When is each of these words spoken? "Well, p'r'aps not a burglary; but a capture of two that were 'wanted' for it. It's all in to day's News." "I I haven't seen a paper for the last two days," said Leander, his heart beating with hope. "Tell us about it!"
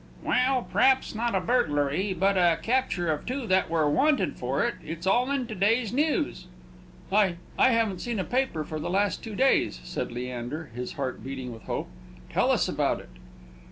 "Well, 0.23 0.63
p'r'aps 0.73 1.13
not 1.13 1.35
a 1.35 1.39
burglary; 1.39 2.11
but 2.15 2.35
a 2.35 2.57
capture 2.59 3.11
of 3.11 3.23
two 3.27 3.45
that 3.45 3.69
were 3.69 3.87
'wanted' 3.87 4.35
for 4.39 4.65
it. 4.65 4.73
It's 4.83 5.05
all 5.05 5.29
in 5.29 5.45
to 5.45 5.53
day's 5.53 5.93
News." 5.93 6.47
"I 7.11 7.35
I 7.55 7.69
haven't 7.69 7.99
seen 8.01 8.17
a 8.17 8.23
paper 8.23 8.63
for 8.63 8.79
the 8.79 8.89
last 8.89 9.23
two 9.23 9.35
days," 9.35 9.79
said 9.83 10.11
Leander, 10.11 10.71
his 10.73 10.93
heart 10.93 11.23
beating 11.23 11.53
with 11.53 11.65
hope. 11.65 11.89
"Tell 12.31 12.49
us 12.49 12.67
about 12.67 12.99
it!" 12.99 13.09